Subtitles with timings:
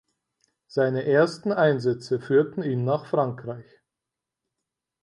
[0.65, 3.81] Seine ersten Einsätze führten ihn nach Frankreich.